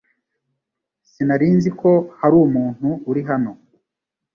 Sinari 1.09 1.47
nzi 1.55 1.69
ko 1.79 1.91
hari 2.19 2.35
umuntu 2.45 2.89
uri 3.09 3.21
hano. 3.29 3.51